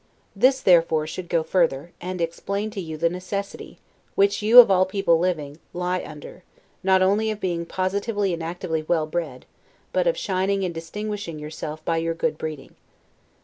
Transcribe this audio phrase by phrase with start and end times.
[0.35, 3.77] This, therefore, should go further, and explain to you the necessity,
[4.15, 6.41] which you, of all people living, lie under,
[6.81, 9.45] not only of being positively and actively well bred,
[9.93, 12.73] but of shining and distinguishing yourself by your good breeding.